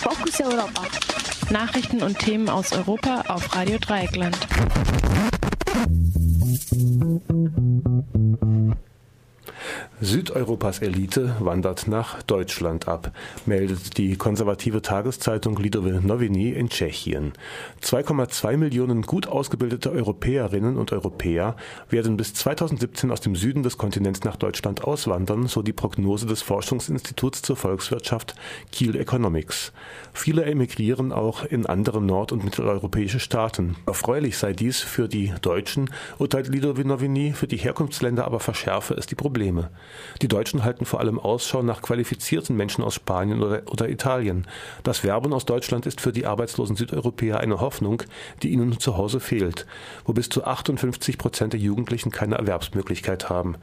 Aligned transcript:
Fokus 0.00 0.40
Europa. 0.40 0.82
Nachrichten 1.50 2.02
und 2.02 2.18
Themen 2.18 2.48
aus 2.48 2.72
Europa 2.72 3.24
auf 3.28 3.54
Radio 3.54 3.78
Dreieckland. 3.78 4.36
Südeuropas 10.00 10.78
Elite 10.78 11.34
wandert 11.40 11.88
nach 11.88 12.22
Deutschland 12.22 12.86
ab, 12.86 13.10
meldet 13.46 13.98
die 13.98 14.16
konservative 14.16 14.80
Tageszeitung 14.80 15.58
Lidové 15.58 16.00
Noviny 16.00 16.50
in 16.50 16.68
Tschechien. 16.68 17.32
2,2 17.82 18.56
Millionen 18.58 19.02
gut 19.02 19.26
ausgebildete 19.26 19.90
Europäerinnen 19.90 20.76
und 20.76 20.92
Europäer 20.92 21.56
werden 21.90 22.16
bis 22.16 22.32
2017 22.32 23.10
aus 23.10 23.20
dem 23.22 23.34
Süden 23.34 23.64
des 23.64 23.76
Kontinents 23.76 24.22
nach 24.22 24.36
Deutschland 24.36 24.84
auswandern, 24.84 25.48
so 25.48 25.62
die 25.62 25.72
Prognose 25.72 26.26
des 26.26 26.42
Forschungsinstituts 26.42 27.42
zur 27.42 27.56
Volkswirtschaft 27.56 28.36
Kiel 28.70 28.94
Economics. 28.94 29.72
Viele 30.12 30.44
emigrieren 30.44 31.10
auch 31.10 31.44
in 31.44 31.66
andere 31.66 32.00
nord- 32.00 32.30
und 32.30 32.44
mitteleuropäische 32.44 33.18
Staaten. 33.18 33.74
Erfreulich 33.84 34.38
sei 34.38 34.52
dies 34.52 34.78
für 34.78 35.08
die 35.08 35.34
Deutschen, 35.42 35.90
urteilt 36.18 36.46
Lidové 36.46 36.84
Noviny, 36.84 37.32
für 37.32 37.48
die 37.48 37.56
Herkunftsländer 37.56 38.24
aber 38.24 38.38
verschärfe 38.38 38.94
es 38.94 39.06
die 39.06 39.16
Probleme. 39.16 39.70
Die 40.22 40.28
Deutschen 40.28 40.64
halten 40.64 40.84
vor 40.84 41.00
allem 41.00 41.18
Ausschau 41.18 41.62
nach 41.62 41.82
qualifizierten 41.82 42.56
Menschen 42.56 42.84
aus 42.84 42.94
Spanien 42.94 43.42
oder, 43.42 43.62
oder 43.70 43.88
Italien. 43.88 44.46
Das 44.82 45.04
Werben 45.04 45.32
aus 45.32 45.44
Deutschland 45.44 45.86
ist 45.86 46.00
für 46.00 46.12
die 46.12 46.26
arbeitslosen 46.26 46.76
Südeuropäer 46.76 47.40
eine 47.40 47.60
Hoffnung, 47.60 48.02
die 48.42 48.50
ihnen 48.50 48.78
zu 48.78 48.96
Hause 48.96 49.20
fehlt, 49.20 49.66
wo 50.04 50.12
bis 50.12 50.28
zu 50.28 50.44
58 50.44 51.18
Prozent 51.18 51.52
der 51.52 51.60
Jugendlichen 51.60 52.10
keine 52.10 52.36
Erwerbsmöglichkeit 52.36 53.30
haben. 53.30 53.56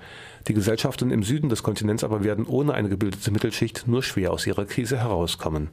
Die 0.48 0.54
Gesellschaften 0.54 1.12
im 1.12 1.24
Süden 1.24 1.50
des 1.50 1.64
Kontinents 1.64 2.04
aber 2.04 2.24
werden 2.24 2.46
ohne 2.46 2.74
eine 2.74 2.90
gebildete 2.90 3.32
Mittelschicht 3.32 3.88
nur 3.88 4.04
schwer 4.04 4.32
aus 4.32 4.46
ihrer 4.46 4.66
Krise 4.66 4.98
herauskommen. 4.98 5.70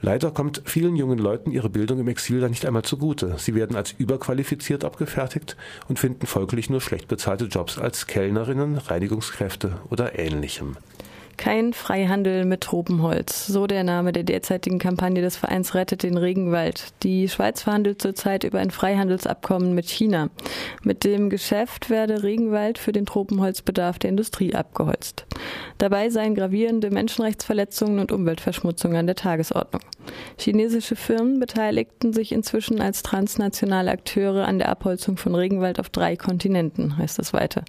Leider 0.00 0.30
kommt 0.30 0.62
vielen 0.64 0.94
jungen 0.94 1.18
Leuten 1.18 1.50
ihre 1.50 1.68
Bildung 1.68 1.98
im 1.98 2.08
Exil 2.08 2.40
da 2.40 2.48
nicht 2.48 2.64
einmal 2.66 2.84
zugute. 2.84 3.34
Sie 3.38 3.54
werden 3.54 3.76
als 3.76 3.92
überqualifiziert 3.92 4.84
abgefertigt 4.84 5.56
und 5.88 5.98
finden 5.98 6.26
folglich 6.26 6.70
nur 6.70 6.80
schlecht 6.80 7.08
bezahlte 7.08 7.46
Jobs 7.46 7.78
als 7.78 8.06
Kellnerinnen, 8.06 8.78
Reinigungskräfte 8.78 9.80
oder 9.90 10.18
ähnlichem. 10.18 10.76
Kein 11.38 11.72
Freihandel 11.72 12.44
mit 12.44 12.62
Tropenholz, 12.62 13.46
so 13.46 13.68
der 13.68 13.84
Name 13.84 14.10
der 14.10 14.24
derzeitigen 14.24 14.80
Kampagne 14.80 15.22
des 15.22 15.36
Vereins 15.36 15.72
Rettet 15.72 16.02
den 16.02 16.18
Regenwald. 16.18 16.92
Die 17.04 17.28
Schweiz 17.28 17.62
verhandelt 17.62 18.02
zurzeit 18.02 18.42
über 18.42 18.58
ein 18.58 18.72
Freihandelsabkommen 18.72 19.72
mit 19.72 19.88
China. 19.88 20.30
Mit 20.82 21.04
dem 21.04 21.30
Geschäft 21.30 21.90
werde 21.90 22.24
Regenwald 22.24 22.76
für 22.76 22.90
den 22.90 23.06
Tropenholzbedarf 23.06 24.00
der 24.00 24.10
Industrie 24.10 24.52
abgeholzt. 24.52 25.26
Dabei 25.78 26.10
seien 26.10 26.34
gravierende 26.34 26.90
Menschenrechtsverletzungen 26.90 28.00
und 28.00 28.10
Umweltverschmutzung 28.10 28.96
an 28.96 29.06
der 29.06 29.14
Tagesordnung. 29.14 29.82
Chinesische 30.38 30.96
Firmen 30.96 31.38
beteiligten 31.38 32.12
sich 32.12 32.32
inzwischen 32.32 32.80
als 32.80 33.02
transnationale 33.02 33.90
Akteure 33.90 34.46
an 34.46 34.58
der 34.58 34.70
Abholzung 34.70 35.16
von 35.16 35.34
Regenwald 35.34 35.78
auf 35.78 35.90
drei 35.90 36.16
Kontinenten, 36.16 36.96
heißt 36.96 37.20
es 37.20 37.32
weiter. 37.32 37.64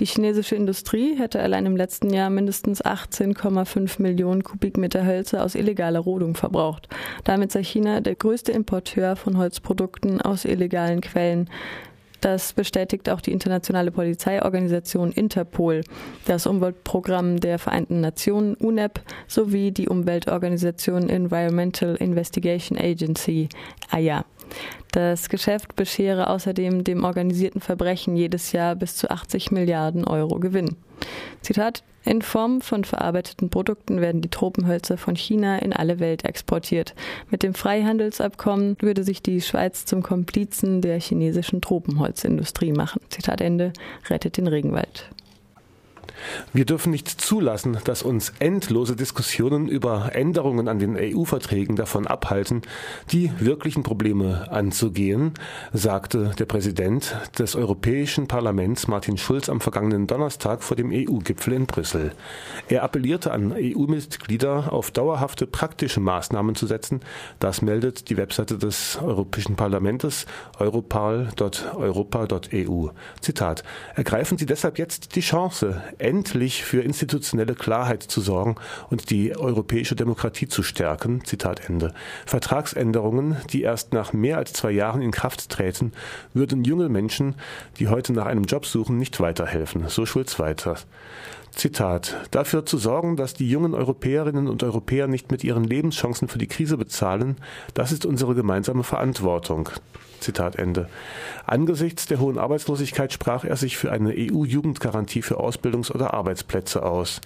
Die 0.00 0.06
chinesische 0.06 0.56
Industrie 0.56 1.16
hätte 1.16 1.40
allein 1.40 1.66
im 1.66 1.76
letzten 1.76 2.12
Jahr 2.12 2.30
mindestens 2.30 2.80
18,5 3.04 4.00
Millionen 4.00 4.42
Kubikmeter 4.42 5.04
Hölzer 5.04 5.44
aus 5.44 5.54
illegaler 5.54 6.00
Rodung 6.00 6.34
verbraucht. 6.34 6.88
Damit 7.24 7.52
sei 7.52 7.62
China 7.62 8.00
der 8.00 8.14
größte 8.14 8.52
Importeur 8.52 9.16
von 9.16 9.36
Holzprodukten 9.36 10.20
aus 10.20 10.44
illegalen 10.44 11.00
Quellen. 11.00 11.48
Das 12.20 12.54
bestätigt 12.54 13.10
auch 13.10 13.20
die 13.20 13.32
internationale 13.32 13.90
Polizeiorganisation 13.90 15.12
Interpol, 15.12 15.82
das 16.24 16.46
Umweltprogramm 16.46 17.38
der 17.38 17.58
Vereinten 17.58 18.00
Nationen 18.00 18.54
UNEP 18.54 19.02
sowie 19.28 19.72
die 19.72 19.88
Umweltorganisation 19.88 21.10
Environmental 21.10 21.96
Investigation 21.96 22.78
Agency 22.78 23.50
AYA. 23.90 24.24
Das 24.92 25.28
Geschäft 25.28 25.76
beschere 25.76 26.30
außerdem 26.30 26.82
dem 26.84 27.04
organisierten 27.04 27.60
Verbrechen 27.60 28.16
jedes 28.16 28.52
Jahr 28.52 28.74
bis 28.74 28.96
zu 28.96 29.10
80 29.10 29.50
Milliarden 29.50 30.06
Euro 30.06 30.38
Gewinn. 30.38 30.76
Zitat 31.42 31.82
in 32.04 32.20
Form 32.20 32.60
von 32.60 32.84
verarbeiteten 32.84 33.48
Produkten 33.48 34.00
werden 34.00 34.20
die 34.20 34.28
Tropenhölzer 34.28 34.98
von 34.98 35.16
China 35.16 35.58
in 35.58 35.72
alle 35.72 36.00
Welt 36.00 36.24
exportiert. 36.24 36.94
Mit 37.30 37.42
dem 37.42 37.54
Freihandelsabkommen 37.54 38.76
würde 38.80 39.04
sich 39.04 39.22
die 39.22 39.40
Schweiz 39.40 39.86
zum 39.86 40.02
Komplizen 40.02 40.82
der 40.82 41.00
chinesischen 41.00 41.62
Tropenholzindustrie 41.62 42.72
machen. 42.72 43.00
Zitat 43.08 43.40
Ende, 43.40 43.72
rettet 44.10 44.36
den 44.36 44.48
Regenwald. 44.48 45.08
Wir 46.52 46.64
dürfen 46.64 46.90
nicht 46.90 47.08
zulassen, 47.08 47.78
dass 47.84 48.02
uns 48.02 48.32
endlose 48.38 48.96
Diskussionen 48.96 49.68
über 49.68 50.14
Änderungen 50.14 50.68
an 50.68 50.78
den 50.78 50.96
EU-Verträgen 50.96 51.76
davon 51.76 52.06
abhalten, 52.06 52.62
die 53.12 53.30
wirklichen 53.38 53.82
Probleme 53.82 54.50
anzugehen, 54.50 55.34
sagte 55.72 56.32
der 56.38 56.46
Präsident 56.46 57.16
des 57.38 57.56
Europäischen 57.56 58.28
Parlaments 58.28 58.88
Martin 58.88 59.16
Schulz 59.16 59.48
am 59.48 59.60
vergangenen 59.60 60.06
Donnerstag 60.06 60.62
vor 60.62 60.76
dem 60.76 60.90
EU-Gipfel 60.92 61.54
in 61.54 61.66
Brüssel. 61.66 62.12
Er 62.68 62.82
appellierte 62.82 63.32
an 63.32 63.52
EU-Mitglieder, 63.52 64.72
auf 64.72 64.90
dauerhafte 64.90 65.46
praktische 65.46 66.00
Maßnahmen 66.00 66.54
zu 66.54 66.66
setzen. 66.66 67.00
Das 67.40 67.62
meldet 67.62 68.10
die 68.10 68.16
Webseite 68.16 68.58
des 68.58 68.98
Europäischen 69.02 69.56
Parlaments 69.56 70.26
europal.europa.eu. 70.58 72.88
Zitat: 73.20 73.64
Ergreifen 73.94 74.38
Sie 74.38 74.46
deshalb 74.46 74.78
jetzt 74.78 75.16
die 75.16 75.20
Chance, 75.20 75.82
endlich 76.04 76.64
für 76.64 76.82
institutionelle 76.82 77.54
Klarheit 77.54 78.02
zu 78.02 78.20
sorgen 78.20 78.56
und 78.90 79.10
die 79.10 79.36
europäische 79.36 79.96
Demokratie 79.96 80.46
zu 80.46 80.62
stärken. 80.62 81.24
Zitat 81.24 81.68
Ende. 81.68 81.94
Vertragsänderungen, 82.26 83.36
die 83.50 83.62
erst 83.62 83.92
nach 83.92 84.12
mehr 84.12 84.36
als 84.36 84.52
zwei 84.52 84.70
Jahren 84.70 85.02
in 85.02 85.10
Kraft 85.10 85.48
treten, 85.48 85.92
würden 86.34 86.64
junge 86.64 86.88
Menschen, 86.88 87.34
die 87.78 87.88
heute 87.88 88.12
nach 88.12 88.26
einem 88.26 88.44
Job 88.44 88.66
suchen, 88.66 88.98
nicht 88.98 89.18
weiterhelfen. 89.20 89.88
So 89.88 90.06
Schulz 90.06 90.38
weiter. 90.38 90.76
Zitat, 91.52 92.16
dafür 92.32 92.66
zu 92.66 92.78
sorgen, 92.78 93.16
dass 93.16 93.34
die 93.34 93.48
jungen 93.48 93.74
Europäerinnen 93.74 94.48
und 94.48 94.62
Europäer 94.62 95.06
nicht 95.06 95.30
mit 95.30 95.44
ihren 95.44 95.64
Lebenschancen 95.64 96.28
für 96.28 96.38
die 96.38 96.48
Krise 96.48 96.76
bezahlen, 96.76 97.36
das 97.74 97.92
ist 97.92 98.04
unsere 98.04 98.34
gemeinsame 98.34 98.82
Verantwortung. 98.82 99.68
Zitat 100.24 100.56
Ende. 100.56 100.88
Angesichts 101.46 102.06
der 102.06 102.18
hohen 102.18 102.38
Arbeitslosigkeit 102.38 103.12
sprach 103.12 103.44
er 103.44 103.56
sich 103.56 103.76
für 103.76 103.92
eine 103.92 104.10
EU-Jugendgarantie 104.10 105.22
für 105.22 105.38
Ausbildungs- 105.38 105.92
oder 105.94 106.14
Arbeitsplätze 106.14 106.82
aus. 106.82 107.20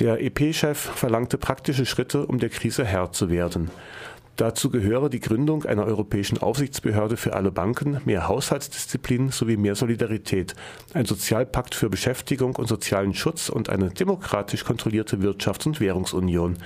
Der 0.00 0.22
EP-Chef 0.22 0.78
verlangte 0.78 1.38
praktische 1.38 1.86
Schritte, 1.86 2.26
um 2.26 2.38
der 2.38 2.48
Krise 2.48 2.84
Herr 2.84 3.12
zu 3.12 3.30
werden. 3.30 3.70
Dazu 4.36 4.70
gehöre 4.70 5.10
die 5.10 5.20
Gründung 5.20 5.66
einer 5.66 5.84
europäischen 5.84 6.38
Aufsichtsbehörde 6.38 7.18
für 7.18 7.34
alle 7.34 7.52
Banken, 7.52 8.00
mehr 8.06 8.28
Haushaltsdisziplin 8.28 9.28
sowie 9.28 9.58
mehr 9.58 9.74
Solidarität, 9.74 10.54
ein 10.94 11.04
Sozialpakt 11.04 11.74
für 11.74 11.90
Beschäftigung 11.90 12.56
und 12.56 12.66
sozialen 12.66 13.12
Schutz 13.12 13.50
und 13.50 13.68
eine 13.68 13.90
demokratisch 13.90 14.64
kontrollierte 14.64 15.18
Wirtschafts- 15.18 15.66
und 15.66 15.80
Währungsunion. 15.80 16.56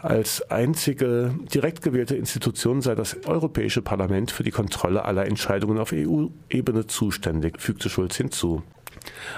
Als 0.00 0.48
einzige 0.52 1.34
direkt 1.52 1.82
gewählte 1.82 2.14
Institution 2.14 2.80
sei 2.80 2.94
das 2.94 3.26
Europäische 3.26 3.82
Parlament 3.82 4.30
für 4.30 4.44
die 4.44 4.52
Kontrolle 4.52 5.04
aller 5.04 5.26
Entscheidungen 5.26 5.78
auf 5.78 5.92
EU-Ebene 5.92 6.86
zuständig, 6.86 7.60
fügte 7.60 7.90
Schulz 7.90 8.16
hinzu. 8.16 8.62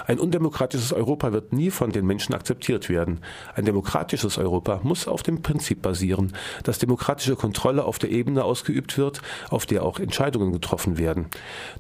Ein 0.06 0.19
undemokratisches 0.19 0.93
Europa 0.93 1.32
wird 1.32 1.53
nie 1.53 1.70
von 1.70 1.91
den 1.91 2.06
Menschen 2.06 2.34
akzeptiert 2.34 2.88
werden. 2.88 3.20
Ein 3.54 3.65
demokratisches 3.65 4.38
Europa 4.38 4.81
muss 4.82 5.09
auf 5.09 5.22
dem 5.22 5.43
Prinzip 5.43 5.82
basieren, 5.82 6.32
dass 6.65 6.78
demokratische 6.78 7.37
Kontrolle 7.37 7.84
auf 7.84 7.98
der 7.98 8.10
Ebene 8.10 8.44
ausgeübt 8.44 8.98
wird, 8.98 9.22
auf 9.50 9.66
der 9.66 9.84
auch 9.84 9.98
Entscheidungen 9.98 10.53
getroffen 10.53 10.98
werden. 10.98 11.26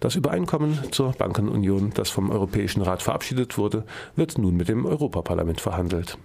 Das 0.00 0.14
Übereinkommen 0.14 0.78
zur 0.92 1.12
Bankenunion, 1.12 1.92
das 1.94 2.10
vom 2.10 2.30
Europäischen 2.30 2.82
Rat 2.82 3.02
verabschiedet 3.02 3.58
wurde, 3.58 3.84
wird 4.16 4.38
nun 4.38 4.56
mit 4.56 4.68
dem 4.68 4.86
Europaparlament 4.86 5.60
verhandelt. 5.60 6.18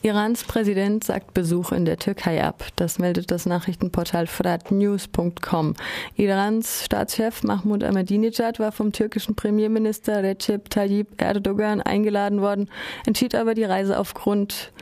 Irans 0.00 0.44
Präsident 0.44 1.02
sagt 1.02 1.34
Besuch 1.34 1.72
in 1.72 1.84
der 1.84 1.96
Türkei 1.96 2.44
ab. 2.44 2.64
Das 2.76 3.00
meldet 3.00 3.32
das 3.32 3.46
Nachrichtenportal 3.46 4.28
fratnews.com. 4.28 5.74
Irans 6.16 6.84
Staatschef 6.84 7.42
Mahmoud 7.42 7.82
Ahmadinejad 7.82 8.60
war 8.60 8.70
vom 8.70 8.92
türkischen 8.92 9.34
Premierminister 9.34 10.22
Recep 10.22 10.70
Tayyip 10.70 11.20
Erdogan 11.20 11.82
eingeladen 11.82 12.40
worden, 12.40 12.70
entschied 13.06 13.34
aber 13.34 13.54
die 13.54 13.64
Reise 13.64 13.98
aufgrund 13.98 14.72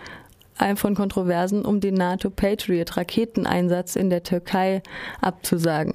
von 0.76 0.94
Kontroversen 0.94 1.64
um 1.64 1.80
den 1.80 1.94
NATO 1.94 2.30
Patriot 2.30 2.96
Raketeneinsatz 2.96 3.96
in 3.96 4.10
der 4.10 4.22
Türkei 4.22 4.82
abzusagen. 5.20 5.92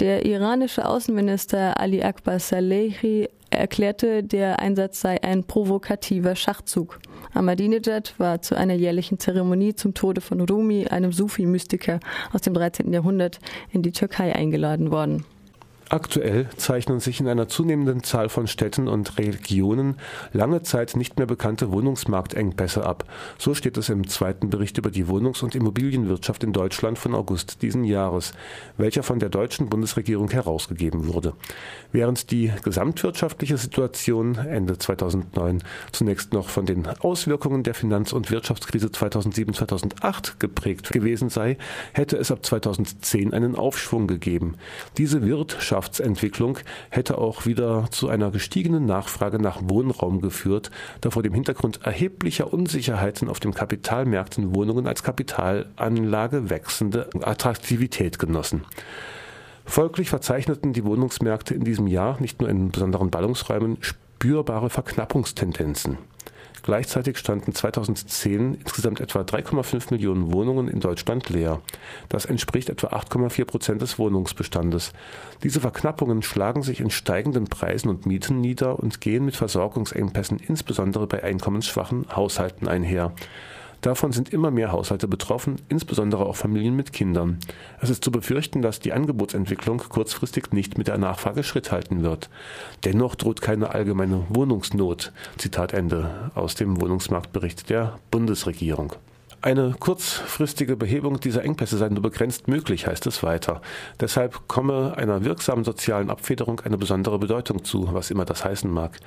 Der 0.00 0.26
iranische 0.26 0.86
Außenminister 0.86 1.80
Ali 1.80 2.02
Akbar 2.02 2.38
Salehi 2.38 3.28
erklärte, 3.50 4.22
der 4.22 4.58
Einsatz 4.58 5.00
sei 5.00 5.22
ein 5.22 5.44
provokativer 5.44 6.36
Schachzug. 6.36 7.00
Ahmadinejad 7.32 8.14
war 8.18 8.42
zu 8.42 8.56
einer 8.56 8.74
jährlichen 8.74 9.18
Zeremonie 9.18 9.74
zum 9.74 9.94
Tode 9.94 10.20
von 10.20 10.40
Rumi, 10.40 10.86
einem 10.86 11.12
Sufi-Mystiker 11.12 12.00
aus 12.32 12.40
dem 12.42 12.54
13. 12.54 12.92
Jahrhundert, 12.92 13.38
in 13.72 13.82
die 13.82 13.92
Türkei 13.92 14.34
eingeladen 14.34 14.90
worden. 14.90 15.24
Aktuell 15.88 16.48
zeichnen 16.56 16.98
sich 16.98 17.20
in 17.20 17.28
einer 17.28 17.46
zunehmenden 17.46 18.02
Zahl 18.02 18.28
von 18.28 18.48
Städten 18.48 18.88
und 18.88 19.18
Regionen 19.18 19.94
lange 20.32 20.62
Zeit 20.62 20.96
nicht 20.96 21.16
mehr 21.16 21.28
bekannte 21.28 21.70
Wohnungsmarktengpässe 21.70 22.84
ab. 22.84 23.04
So 23.38 23.54
steht 23.54 23.76
es 23.76 23.88
im 23.88 24.08
zweiten 24.08 24.50
Bericht 24.50 24.78
über 24.78 24.90
die 24.90 25.06
Wohnungs- 25.06 25.44
und 25.44 25.54
Immobilienwirtschaft 25.54 26.42
in 26.42 26.52
Deutschland 26.52 26.98
von 26.98 27.14
August 27.14 27.62
diesen 27.62 27.84
Jahres, 27.84 28.32
welcher 28.76 29.04
von 29.04 29.20
der 29.20 29.28
deutschen 29.28 29.68
Bundesregierung 29.68 30.28
herausgegeben 30.28 31.06
wurde. 31.06 31.34
Während 31.92 32.32
die 32.32 32.52
gesamtwirtschaftliche 32.64 33.56
Situation 33.56 34.34
Ende 34.34 34.78
2009 34.78 35.62
zunächst 35.92 36.32
noch 36.32 36.48
von 36.48 36.66
den 36.66 36.88
Auswirkungen 36.98 37.62
der 37.62 37.74
Finanz- 37.74 38.12
und 38.12 38.32
Wirtschaftskrise 38.32 38.88
2007-2008 38.88 40.40
geprägt 40.40 40.90
gewesen 40.90 41.28
sei, 41.28 41.58
hätte 41.92 42.16
es 42.16 42.32
ab 42.32 42.44
2010 42.44 43.32
einen 43.32 43.54
Aufschwung 43.54 44.08
gegeben. 44.08 44.56
Diese 44.98 45.24
wird 45.24 45.52
Wirtschaftsentwicklung 45.76 46.58
hätte 46.88 47.18
auch 47.18 47.44
wieder 47.44 47.88
zu 47.90 48.08
einer 48.08 48.30
gestiegenen 48.30 48.86
Nachfrage 48.86 49.38
nach 49.38 49.60
Wohnraum 49.62 50.22
geführt, 50.22 50.70
da 51.02 51.10
vor 51.10 51.22
dem 51.22 51.34
Hintergrund 51.34 51.80
erheblicher 51.84 52.50
Unsicherheiten 52.50 53.28
auf 53.28 53.40
den 53.40 53.52
Kapitalmärkten 53.52 54.54
Wohnungen 54.54 54.86
als 54.86 55.02
Kapitalanlage 55.02 56.48
wechselnde 56.48 57.10
Attraktivität 57.20 58.18
genossen. 58.18 58.64
Folglich 59.66 60.08
verzeichneten 60.08 60.72
die 60.72 60.84
Wohnungsmärkte 60.84 61.54
in 61.54 61.64
diesem 61.64 61.88
Jahr 61.88 62.18
nicht 62.20 62.40
nur 62.40 62.48
in 62.48 62.70
besonderen 62.70 63.10
Ballungsräumen 63.10 63.76
spürbare 63.80 64.70
Verknappungstendenzen. 64.70 65.98
Gleichzeitig 66.66 67.16
standen 67.16 67.54
2010 67.54 68.54
insgesamt 68.54 68.98
etwa 69.00 69.20
3,5 69.20 69.92
Millionen 69.92 70.32
Wohnungen 70.32 70.66
in 70.66 70.80
Deutschland 70.80 71.28
leer. 71.28 71.60
Das 72.08 72.24
entspricht 72.24 72.70
etwa 72.70 72.88
8,4 72.88 73.44
Prozent 73.44 73.82
des 73.82 74.00
Wohnungsbestandes. 74.00 74.92
Diese 75.44 75.60
Verknappungen 75.60 76.22
schlagen 76.22 76.64
sich 76.64 76.80
in 76.80 76.90
steigenden 76.90 77.44
Preisen 77.44 77.88
und 77.88 78.04
Mieten 78.04 78.40
nieder 78.40 78.80
und 78.80 79.00
gehen 79.00 79.24
mit 79.24 79.36
Versorgungsengpässen 79.36 80.40
insbesondere 80.40 81.06
bei 81.06 81.22
einkommensschwachen 81.22 82.06
Haushalten 82.16 82.66
einher. 82.66 83.12
Davon 83.86 84.10
sind 84.10 84.32
immer 84.32 84.50
mehr 84.50 84.72
Haushalte 84.72 85.06
betroffen, 85.06 85.62
insbesondere 85.68 86.26
auch 86.26 86.34
Familien 86.34 86.74
mit 86.74 86.92
Kindern. 86.92 87.38
Es 87.80 87.88
ist 87.88 88.02
zu 88.02 88.10
befürchten, 88.10 88.60
dass 88.60 88.80
die 88.80 88.92
Angebotsentwicklung 88.92 89.78
kurzfristig 89.78 90.50
nicht 90.50 90.76
mit 90.76 90.88
der 90.88 90.98
Nachfrage 90.98 91.44
Schritt 91.44 91.70
halten 91.70 92.02
wird. 92.02 92.28
Dennoch 92.84 93.14
droht 93.14 93.40
keine 93.40 93.70
allgemeine 93.70 94.24
Wohnungsnot. 94.28 95.12
Zitat 95.38 95.72
Ende 95.72 96.32
aus 96.34 96.56
dem 96.56 96.80
Wohnungsmarktbericht 96.80 97.70
der 97.70 98.00
Bundesregierung. 98.10 98.94
Eine 99.46 99.76
kurzfristige 99.78 100.74
Behebung 100.76 101.20
dieser 101.20 101.44
Engpässe 101.44 101.76
sei 101.76 101.88
nur 101.88 102.02
begrenzt 102.02 102.48
möglich, 102.48 102.88
heißt 102.88 103.06
es 103.06 103.22
weiter. 103.22 103.60
Deshalb 104.00 104.48
komme 104.48 104.94
einer 104.96 105.24
wirksamen 105.24 105.62
sozialen 105.62 106.10
Abfederung 106.10 106.58
eine 106.62 106.76
besondere 106.76 107.20
Bedeutung 107.20 107.62
zu, 107.62 107.94
was 107.94 108.10
immer 108.10 108.24
das 108.24 108.44
heißen 108.44 108.68
mag. 108.68 108.98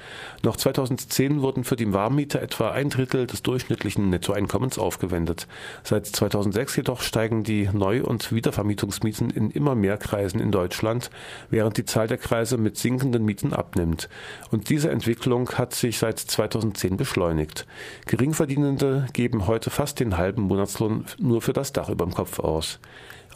Noch 0.42 0.56
2010 0.56 1.42
wurden 1.42 1.66
für 1.66 1.76
die 1.76 1.92
Warmmieter 1.92 2.42
etwa 2.42 2.72
ein 2.72 2.90
Drittel 2.90 3.28
des 3.28 3.44
durchschnittlichen 3.44 4.10
Nettoeinkommens 4.10 4.80
aufgewendet. 4.80 5.46
Seit 5.84 6.06
2006 6.06 6.78
jedoch 6.78 7.02
steigen 7.02 7.44
die 7.44 7.70
Neu- 7.74 8.04
und 8.04 8.32
Wiedervermietungsmieten 8.32 9.32
in 9.32 9.52
immer 9.52 9.76
mehr 9.76 9.98
Kreisen 9.98 10.40
in 10.40 10.54
Deutschland, 10.54 11.10
während 11.50 11.76
die 11.76 11.84
Zahl 11.84 12.08
der 12.08 12.18
Kreise 12.18 12.58
mit 12.58 12.78
sinkenden 12.78 13.26
Mieten 13.26 13.52
abnimmt. 13.52 14.08
Und 14.52 14.70
diese 14.70 14.90
Entwicklung 14.90 15.50
hat 15.56 15.74
sich 15.74 15.98
seit 15.98 16.18
2010 16.18 16.96
beschleunigt. 16.96 17.68
Geringverdienende 18.06 19.08
geben 19.12 19.46
heute 19.46 19.70
fast 19.70 20.00
den 20.00 20.16
halben 20.16 20.29
Monatslohn 20.38 21.06
nur 21.18 21.42
für 21.42 21.54
das 21.54 21.74
Dach 21.74 21.90
über 21.90 22.06
dem 22.06 22.14
Kopf 22.14 22.40
aus. 22.40 22.80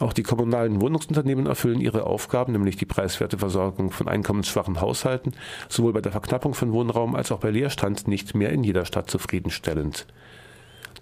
Auch 0.00 0.12
die 0.12 0.24
kommunalen 0.24 0.80
Wohnungsunternehmen 0.80 1.46
erfüllen 1.46 1.80
ihre 1.80 2.04
Aufgaben, 2.04 2.52
nämlich 2.52 2.76
die 2.76 2.86
preiswerte 2.86 3.38
Versorgung 3.38 3.90
von 3.90 4.08
einkommensschwachen 4.08 4.80
Haushalten, 4.80 5.32
sowohl 5.68 5.92
bei 5.92 6.00
der 6.00 6.12
Verknappung 6.12 6.54
von 6.54 6.72
Wohnraum 6.72 7.14
als 7.14 7.30
auch 7.30 7.38
bei 7.38 7.50
Leerstand 7.50 8.08
nicht 8.08 8.34
mehr 8.34 8.50
in 8.50 8.64
jeder 8.64 8.84
Stadt 8.84 9.08
zufriedenstellend. 9.08 10.06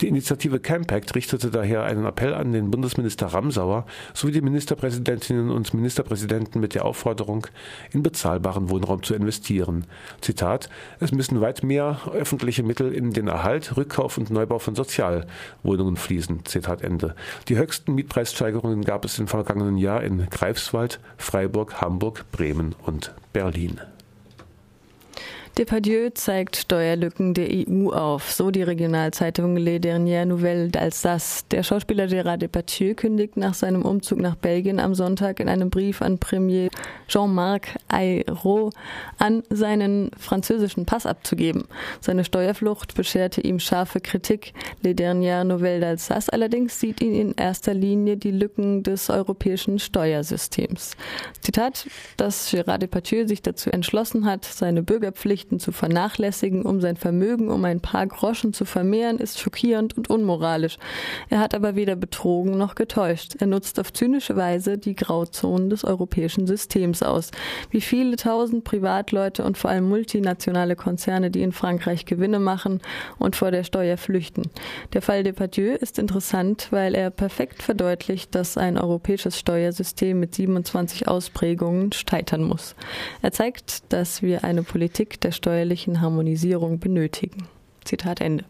Die 0.03 0.09
Initiative 0.09 0.59
Campact 0.59 1.15
richtete 1.15 1.49
daher 1.53 1.85
einen 1.85 2.07
Appell 2.07 2.35
an 2.35 2.51
den 2.51 2.73
Bundesminister 2.73 3.27
Ramsauer 3.29 3.87
sowie 4.15 4.33
die 4.33 4.41
Ministerpräsidentinnen 4.41 5.49
und 5.49 5.75
Ministerpräsidenten 5.75 6.59
mit 6.59 6.75
der 6.75 6.85
Aufforderung, 6.85 7.47
in 7.93 8.03
bezahlbaren 8.03 8.69
Wohnraum 8.69 9.05
zu 9.05 9.15
investieren. 9.15 9.87
Zitat: 10.21 10.69
Es 10.99 11.13
müssen 11.13 11.41
weit 11.41 11.63
mehr 11.63 12.01
öffentliche 12.13 12.65
Mittel 12.65 12.93
in 12.93 13.13
den 13.13 13.29
Erhalt, 13.29 13.77
Rückkauf 13.77 14.19
und 14.19 14.31
Neubau 14.31 14.59
von 14.59 14.75
Sozialwohnungen 14.75 15.97
fließen. 15.97 16.47
Zitat 16.47 16.83
Ende. 16.83 17.15
Die 17.47 17.57
höchsten 17.57 17.95
Mietpreissteigerungen 17.95 18.83
gab 18.83 19.05
es 19.05 19.21
im 19.21 19.29
vergangenen 19.29 19.77
Jahr 19.77 20.03
in 20.03 20.29
Greifswald, 20.29 20.99
Freiburg, 21.17 21.81
Hamburg, 21.81 22.25
Bremen 22.33 22.75
und 22.85 23.15
Berlin. 23.33 23.81
Depardieu 25.59 26.09
zeigt 26.15 26.57
Steuerlücken 26.57 27.35
der 27.35 27.47
EU 27.51 27.91
auf, 27.91 28.33
so 28.33 28.51
die 28.51 28.63
Regionalzeitung 28.63 29.59
Les 29.59 29.81
Dernières 29.81 30.25
Nouvelles 30.25 30.71
d'Alsace. 30.71 31.45
Der 31.51 31.63
Schauspieler 31.63 32.07
Gérard 32.07 32.39
Depardieu 32.39 32.95
kündigt 32.95 33.37
nach 33.37 33.53
seinem 33.53 33.83
Umzug 33.83 34.19
nach 34.19 34.35
Belgien 34.35 34.81
am 34.81 34.95
Sonntag 34.95 35.41
in 35.41 35.51
einem 35.51 35.69
Brief 35.69 36.01
an 36.01 36.17
Premier 36.17 36.71
Jean-Marc 37.07 37.77
Ayrault 37.89 38.73
an, 39.19 39.43
seinen 39.51 40.11
französischen 40.19 40.87
Pass 40.87 41.05
abzugeben. 41.05 41.65
Seine 42.01 42.25
Steuerflucht 42.25 42.95
bescherte 42.95 43.43
ihm 43.43 43.61
scharfe 43.61 44.01
Kritik. 44.01 44.55
Les 44.81 44.95
Dernières 44.95 45.45
Nouvelles 45.45 45.83
d'Alsace 45.83 46.31
allerdings 46.31 46.81
sieht 46.81 47.03
ihn 47.03 47.15
in 47.15 47.35
erster 47.35 47.75
Linie 47.75 48.17
die 48.17 48.31
Lücken 48.31 48.85
des 48.85 49.11
europäischen 49.11 49.79
Steuersystems. 49.79 50.97
Zitat, 51.43 51.87
dass 52.17 52.51
Gérard 52.51 52.79
Depardieu 52.79 53.27
sich 53.27 53.43
dazu 53.43 53.69
entschlossen 53.69 54.25
hat, 54.25 54.47
seine 54.47 54.83
Bürgerpflicht 54.83 55.42
Pflichten 55.43 55.59
zu 55.59 55.73
vernachlässigen, 55.73 56.63
um 56.63 56.81
sein 56.81 56.97
Vermögen 56.97 57.51
um 57.51 57.65
ein 57.65 57.81
paar 57.81 58.07
Groschen 58.07 58.53
zu 58.53 58.65
vermehren, 58.65 59.19
ist 59.19 59.41
schockierend 59.41 59.97
und 59.97 60.09
unmoralisch. 60.09 60.79
Er 61.31 61.41
hat 61.41 61.53
aber 61.53 61.75
weder 61.75 61.97
betrogen 61.97 62.57
noch 62.57 62.77
getäuscht. 62.77 63.35
Er 63.41 63.49
nutzt 63.49 63.81
auf 63.81 63.93
zynische 63.93 64.37
Weise 64.37 64.79
die 64.79 64.95
Grauzonen 64.95 65.69
des 65.69 65.83
europäischen 65.83 66.47
Systems 66.47 67.03
aus. 67.03 67.33
Wie 67.71 67.81
viele 67.81 68.15
tausend 68.15 68.63
Privatleute 68.63 69.43
und 69.45 69.59
vor 69.59 69.71
allem 69.71 69.89
multinationale 69.89 70.77
Konzerne, 70.77 71.33
die 71.33 71.43
in 71.43 71.51
Frankreich 71.51 72.07
Gewinne 72.07 72.39
machen 72.39 72.81
und 73.19 73.35
vor 73.35 73.51
der 73.51 73.65
Steuer 73.65 73.97
flüchten. 73.97 74.45
Der 74.93 75.03
Fall 75.03 75.25
Depardieu 75.25 75.75
ist 75.75 75.99
interessant, 75.99 76.69
weil 76.71 76.95
er 76.95 77.11
perfekt 77.11 77.65
verdeutlicht, 77.65 78.33
dass 78.37 78.57
ein 78.57 78.79
europäisches 78.79 79.37
Steuersystem 79.37 80.21
mit 80.21 80.37
27 80.37 81.09
Ausprägungen 81.09 81.91
scheitern 81.91 82.45
muss. 82.45 82.77
Er 83.23 83.33
zeigt, 83.33 83.93
dass 83.93 84.23
wir 84.23 84.45
eine 84.45 84.63
Politik 84.63 85.21
steuerlichen 85.33 86.01
Harmonisierung 86.01 86.79
benötigen. 86.79 87.49
Zitat 87.85 88.21
Ende. 88.21 88.45